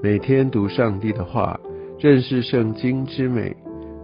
[0.00, 1.58] 每天读上帝的话，
[1.98, 3.56] 认识圣经之美，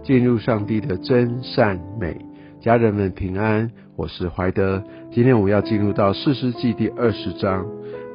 [0.03, 2.17] 进入上帝的真善美。
[2.59, 4.83] 家人们平安，我是怀德。
[5.13, 7.65] 今天我们要进入到四世纪第二十章，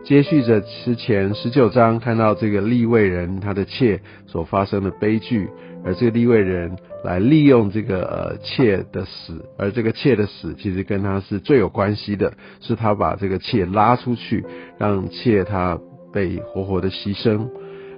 [0.05, 5.49] 接续着之前十九章，看到这个立位人他的妾所发生的悲剧，
[5.83, 14.45] 而这个立位人来利用这个呃妾的死，而这个妾的死其实跟他是最有关系的，是他把这个妾拉出去，
[14.77, 15.79] 让妾他
[16.13, 17.49] 被活活的牺牲。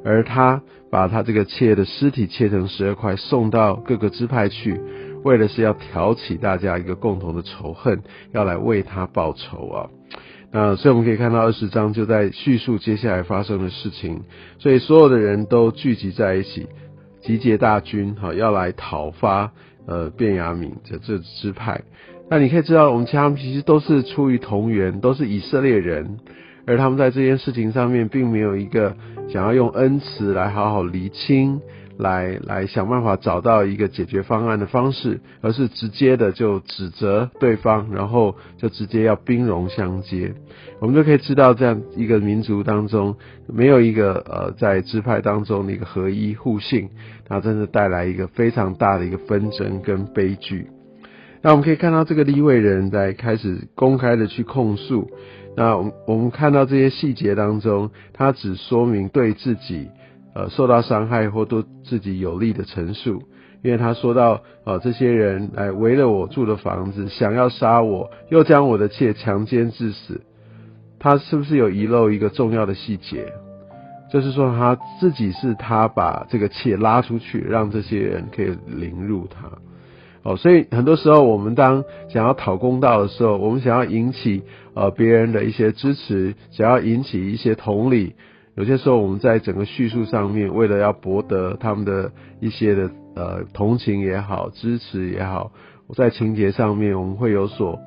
[0.05, 4.80] 而他把他这个妾的尸体切成十二块，送到各个支派去，
[5.25, 8.02] 为的是要挑起大家一个共同的仇恨，
[8.33, 9.91] 要来为他报仇啊。
[10.51, 14.23] 那所以我们可以看到二十章就在叙述接下来发生的事情，
[14.59, 16.66] 所以所有的人都聚集在一起，
[17.23, 19.53] 集结大军，好要来讨伐
[19.87, 21.80] 呃便雅悯的这支派。
[22.28, 26.19] 那你可以知道，我们其他们其实都是出于同源，都是以色列人。
[26.67, 28.97] 而他们在这件事情上面，并没有一个
[29.29, 31.61] 想要用恩慈来好好厘清，
[31.99, 40.35] 来来想办法找到一个解决方案的方式，而是直接的就指责对方，然后就直接要兵戎相接。
[40.81, 46.91] 我们就可以知道，这样一个民族当中，没有一个呃在支派当中的一个合一互信，
[47.29, 50.67] 那真的带来一个非常大的一个纷争跟悲剧。
[51.45, 55.11] 那我们可以看到，这个立位人在开始公开的去控诉。
[55.56, 59.89] 那我我们看到这些细节当中，他只说明对自己
[60.34, 63.22] 呃受到伤害或对自己有利的陈述，
[63.62, 70.22] 因为他说到呃这些人来围了我住的房子，想要杀我，又将我的妾强奸致死，
[70.98, 73.33] 他是不是有遗漏一个重要的细节？
[74.11, 79.48] 就是说他自己是他把这个妾拉出去，让这些人可以凌辱他。
[80.22, 84.42] 哦，所以很多时候我们当想要讨公道的时候，我们想要引起
[84.75, 88.15] 呃别人的一些支持，想要引起一些同理，
[88.55, 95.53] 有些时候我们在整个叙述上面，为了要博得他们的一些的呃同情也好，支持也好，
[95.94, 97.78] 在情节上面我们会有所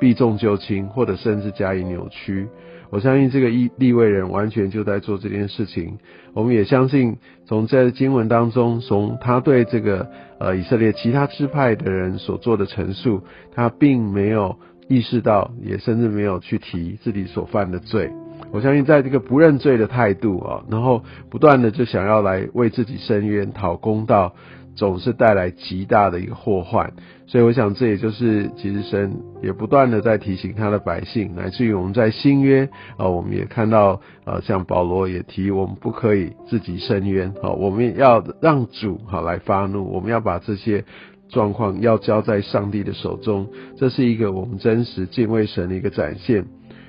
[0.00, 2.48] 避重就轻，或者甚至加以扭曲。
[2.90, 5.96] 我相信这个立立位人完全就在做这件事情。
[6.34, 7.16] 我们也相信，
[7.46, 13.22] 从这经文当中，从他对这个呃以色列其他支派的人所做的陈述，
[13.54, 14.58] 他并没有
[14.92, 18.10] 意识到，也甚至没有去提自己所犯的罪。
[18.50, 24.34] 我相信，在这个不认罪的态度啊，然后不断的就想要来为自己伸冤讨公道。
[24.74, 26.94] 总是带来极大的一个祸患，
[27.26, 40.86] 所以我想这也就是其实神也不断的在提醒他的百姓，乃至于我们在新约啊，我们也看到呃，像保罗也提我们不可以自己伸冤啊，我们要让主哈来发怒，我们要把这些
[41.32, 46.44] 状况要交在上帝的手中，这是一个我们真实敬畏神的一个展现。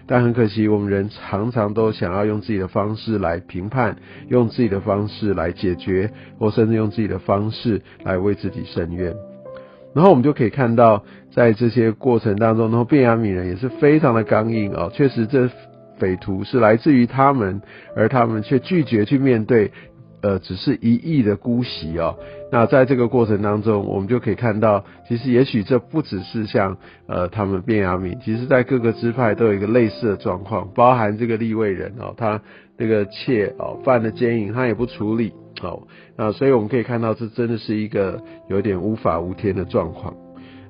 [0.05, 3.95] 但很可惜，我们人常常都想要用自己的方式来评判，
[4.27, 9.15] 用自己的方式来解决，或甚至用自己的方式来为自己伸冤。
[9.95, 14.89] 然后我们就可以看到，在这些过程当中，然后便雅悯人也是非常的刚硬啊。
[14.91, 15.49] 确实，这
[15.97, 17.61] 匪徒是来自于他们，
[17.95, 19.71] 而他们却拒绝去面对。
[20.23, 22.17] 呃，只是一意的姑息哦。
[22.51, 32.41] 那在这个过程当中，我们就可以看到，其实也许这不只是像呃他们变雅悯，其实在各个支派都有一个类似的状况，包含这个立位人哦，他
[32.77, 35.87] 那个妾哦犯了奸淫，他也不处理哦。
[36.17, 38.19] 那所以我们可以看到，这真的是一个
[38.49, 40.15] 有点无法无天的状况。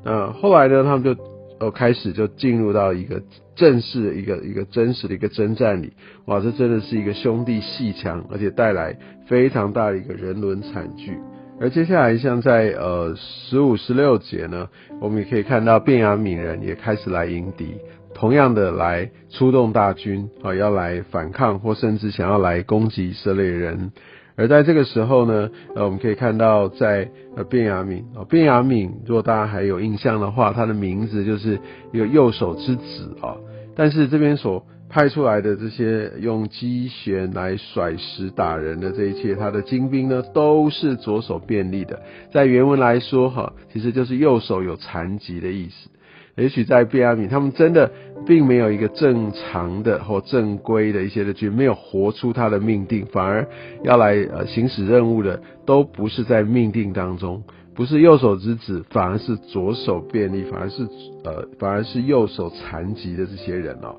[0.03, 1.15] 那后来呢，他们就。
[1.59, 3.21] 都开始就进入到一个
[3.55, 5.93] 正式的一个一个真实的一个征战里，
[6.25, 8.97] 哇，这真的是一个兄弟戏强，而且带来
[9.27, 11.17] 非常大的一个人伦惨剧。
[11.59, 14.69] 而接下来像在呃十五十六节呢，
[14.99, 17.75] 我们也可以看到便雅悯人也开始来迎敌，
[18.13, 23.91] 同样的来出动大军啊，要来反抗或甚至想要来攻击以色列人。
[24.35, 31.59] 而在这个时候呢，呃，我们可以看到，在呃卞雅敏啊，卞雅敏，如果大家还有印象的话，他的名字就是
[31.91, 33.35] 一个右手之子啊。
[33.75, 42.01] 但是这边所派出来的这些用机弦来甩石打人的这一切，他的精兵呢，都是左手便利的。
[42.31, 45.89] 在原文来说，哈，其实就是右手有残疾的意思。
[46.35, 47.91] 也许在贝亚米，他们真的
[48.25, 53.47] 并没有一个正常的或正规的一些的军，没有活出他的命定，反而
[53.83, 57.43] 要来呃行使任务的，都不是在命定当中，
[57.75, 60.87] 不是右手之子，反而是左手便利，反而是
[61.23, 63.97] 呃反而是右手残疾的这些人哦。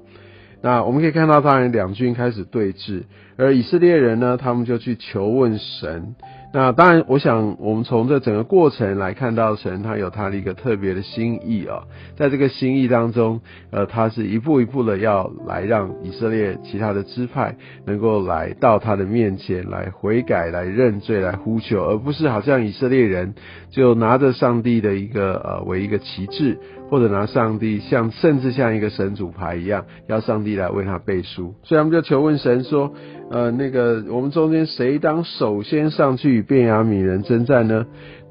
[0.60, 3.02] 那我们可以看到，当然两军开始对峙，
[3.36, 6.16] 而以色列人呢，他们就去求问神。
[6.56, 11.82] 那当然，我想我们从这整个过程来看到神他有他的一个特别的心意啊，
[12.16, 13.40] 在这个心意当中，
[13.72, 17.56] 呃，他是一步一步的要来让以色列其他的支派
[17.86, 23.34] 能够来到他的面前来悔改、来认罪、来呼求，而不是好像以色列人
[23.70, 26.56] 就拿着上帝的一个呃为一个旗帜，
[26.88, 31.56] 或者拿上帝像甚至像一个神主牌一样，要上帝来为他背书。
[31.64, 32.94] 所以，我们就求问神说。
[33.30, 37.86] 呃，那个我们中间谁当首先上去与便雅悯人征战呢？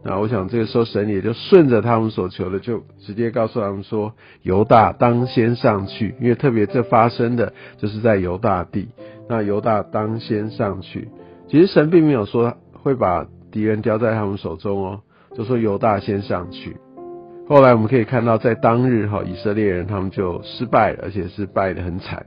[0.05, 8.89] 那我想这个时候神也就顺着他们所求的，就直接告诉他们说，犹大当先上去，因为特别这发生的就是在犹大地，
[9.29, 11.07] 那犹大当先上去。
[11.49, 15.01] 其实神并没有说会把敌人叼在他们手中哦，
[15.35, 16.75] 就说犹大先上去。
[17.47, 22.25] 后来我们可以看到，在当日哈，以色列人他们就失败了，而且是败得很惨。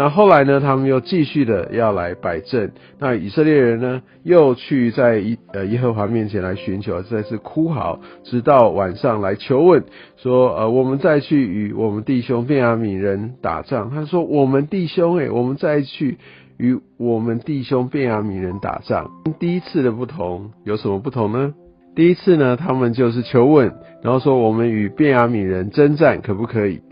[0.00, 0.60] 那后来呢？
[0.60, 2.70] 他们又继续的要来摆阵。
[3.00, 9.82] 那以色列人呢，又去在耶呃耶和华面前来寻求，再次哭嚎，直到晚上来求问，
[10.16, 13.90] 说呃我们再去与我们弟兄便雅悯人打仗。
[13.90, 16.18] 他说我们弟兄诶，我们再去
[16.58, 19.10] 与我们弟兄便雅悯人打仗。
[19.40, 21.54] 第一次的不同有什么不同呢？
[21.96, 23.74] 第一次呢，他们就是求问，
[24.04, 26.82] 然后说我们与便雅悯人征战可不可以？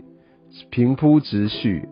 [0.69, 1.83] 平铺直叙。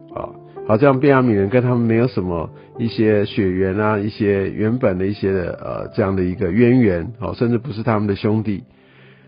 [0.67, 8.63] 好像便雅米人跟他们没有什么一些血缘啊，一些原本的一些的呃这样的一个渊源，好，甚至不是他们的兄弟。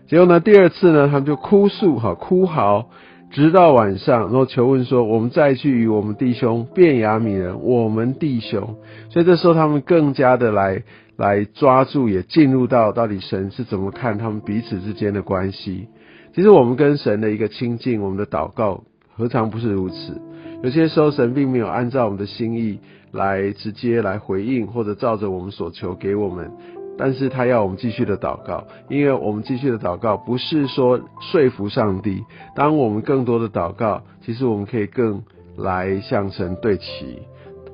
[0.08, 2.86] 结果呢，第二次呢，他们就哭诉，哈，哭嚎，
[3.30, 8.76] 直到晚上，然后求问说，我们再去与我们弟兄便雅米人，我们弟兄。
[9.10, 10.82] 所以这时候他们更加的来
[11.16, 15.88] 来抓住，也进入到到底神是怎么看他们彼此之间的关系。
[16.34, 18.82] 其实我们跟神的一个亲近，我们的祷告，
[19.14, 20.20] 何尝不是如此？
[20.62, 22.80] 有些时候，神并没有按照我们的心意
[23.12, 26.50] 来直接来回应，或者照着我们所求给我们，
[26.98, 32.24] 但是他要我们继续的祷告，因为我们继续的祷告不是说说服上帝。
[32.56, 35.22] 当我们更多的祷告，其实我们可以更
[35.56, 37.20] 来向神对齐，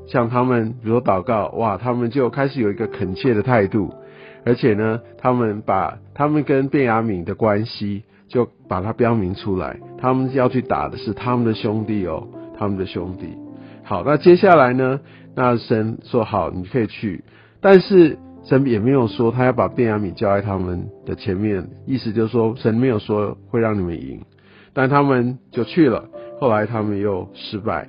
[0.06, 3.94] 像他们，比如说祷告，哇，他们就开始有一个恳切的态度，
[4.44, 12.28] 而且呢，他们把他们跟便雅悯的关系就把它标明出来，他们要去打的是他们的兄弟哦。
[12.56, 13.26] 他们的兄弟，
[13.82, 15.00] 好，那接下来呢？
[15.36, 17.24] 那神说好，你可以去，
[17.60, 24.20] 但是神也没有说他要把便雅悯交在他们的前面，意思就是说神没有说会让你们赢，
[24.72, 26.04] 但他们就去了，
[26.38, 27.88] 后来他们又失败，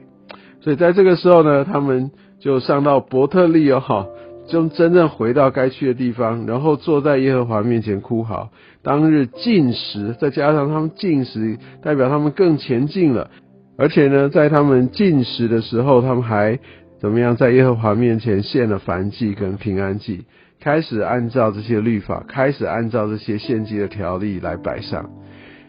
[0.61, 2.09] 所以在这个时候呢，他们
[2.39, 4.07] 就上到伯特利哦，哈，
[4.47, 8.49] 就真正回到该去的地方，然后坐在耶和华面前哭嚎，
[8.81, 13.29] 当日进食，再加上他们进食，代表他们更前进了。
[13.77, 16.59] 而且呢，在他们进食的时候，他们还
[16.99, 17.35] 怎么样？
[17.35, 20.25] 在耶和华面前献了燔祭跟平安祭，
[20.61, 25.09] 开始按照这些律法，开始按照这些献祭的条例来摆上。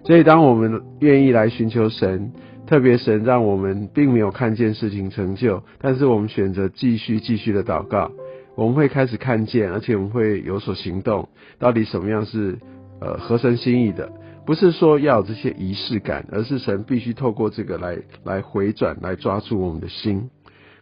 [0.04, 2.30] 所以，当我们愿意来寻求神，
[2.66, 8.12] 特别神让我们并没有看见事情成就，但是我们选择继续继续的祷告，
[8.54, 11.28] 我们会开始看见，而且我们会有所行动。
[11.58, 12.56] 到底什么样是
[13.00, 14.12] 呃合神心意的？
[14.46, 20.30] 不是说要有这些仪式感，而是神必须透过这个来来回转，来抓住我们的心。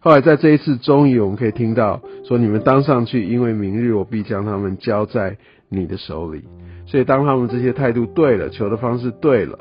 [0.00, 5.38] 后来在这一次，终于我们可以听到说：“你们当上去，因为明日我必将他们交在
[5.70, 6.44] 你的手里。”
[6.84, 9.58] 所以当他们这些态度对了，求的方式对了，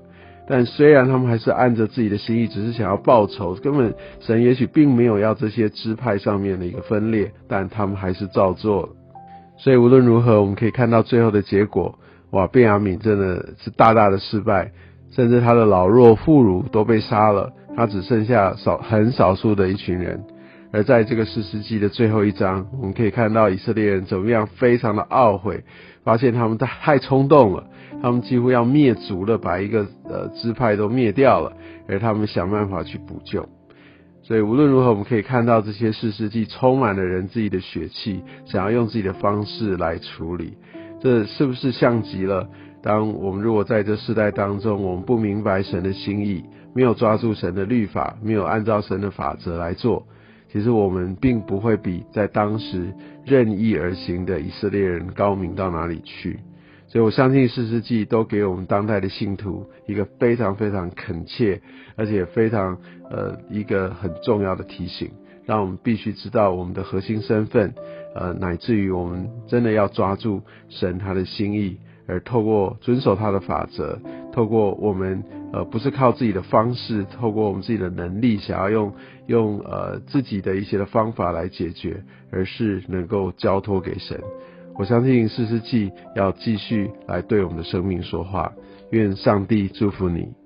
[0.49, 8.89] 但虽然他们还是按着自己的心意，只是想要报仇，根本神也许并没有要这些支派上面的一个分裂，但他们还是照做了。
[9.57, 11.97] 所以无论如何，我们可以看到最后的结果。
[12.33, 14.71] 哇，卞雅敏真的是大大的失败，
[15.11, 20.23] 甚至他的老弱妇孺都被杀了，他只剩下少很少数的一群人。
[20.71, 25.63] 而在这个四世纪的最后一章，我们可以看到以色列人怎么样非常的懊悔，
[26.03, 27.65] 发现他们太冲动了，
[28.01, 31.53] 他们几乎要灭族了，把一个呃支派都灭掉了，
[31.87, 33.47] 而他们想办法去补救。
[34.23, 40.57] 所以无论如何，我们可以看到这些四世纪充满了人自己的血气，想要用自己的方式来处理。
[41.03, 42.47] 这是不是像极了？
[42.81, 50.07] 当我们如果在这世代当中，我们不明白神的心意，没有抓住神的律法，没有按照神的法则来做，
[50.49, 52.93] 其实我们并不会比在当时
[53.25, 56.39] 任意而行的以色列人高明到哪里去。
[56.87, 61.59] 所以我相信四世纪都给我们当代的信徒一个非常非常恳切，
[61.97, 62.77] 而且非常
[63.11, 65.11] 呃一个很重要的提醒。
[65.45, 67.73] 让我们必须知道我们的核心身份，
[68.15, 71.77] 呃，乃至于我们真的要抓住神他的心意，
[72.07, 73.99] 而透过遵守他的法则，
[74.31, 78.93] 透过我们呃不是靠自己的方式，透过我们自己的能力，想要用
[79.27, 84.21] 用呃自己的一些的方法来解决，而是能够交托给神。
[84.75, 88.51] 我相信四世纪要继续来对我们的生命说话。
[88.91, 90.42] 愿上帝祝福你。